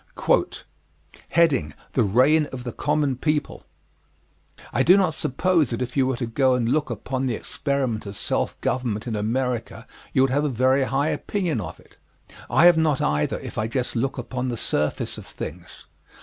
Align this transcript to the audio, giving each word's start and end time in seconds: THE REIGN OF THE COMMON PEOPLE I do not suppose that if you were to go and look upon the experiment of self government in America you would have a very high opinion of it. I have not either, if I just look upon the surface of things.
THE 0.15 1.63
REIGN 1.95 2.47
OF 2.47 2.63
THE 2.63 2.71
COMMON 2.71 3.17
PEOPLE 3.17 3.63
I 4.73 4.81
do 4.81 4.97
not 4.97 5.13
suppose 5.13 5.69
that 5.69 5.81
if 5.83 5.95
you 5.95 6.07
were 6.07 6.17
to 6.17 6.25
go 6.25 6.55
and 6.55 6.67
look 6.67 6.89
upon 6.89 7.27
the 7.27 7.35
experiment 7.35 8.07
of 8.07 8.17
self 8.17 8.59
government 8.61 9.05
in 9.05 9.15
America 9.15 9.85
you 10.11 10.23
would 10.23 10.31
have 10.31 10.43
a 10.43 10.49
very 10.49 10.85
high 10.85 11.09
opinion 11.09 11.61
of 11.61 11.79
it. 11.79 11.97
I 12.49 12.65
have 12.65 12.77
not 12.79 12.99
either, 12.99 13.39
if 13.41 13.59
I 13.59 13.67
just 13.67 13.95
look 13.95 14.17
upon 14.17 14.47
the 14.47 14.57
surface 14.57 15.19
of 15.19 15.27
things. 15.27 15.85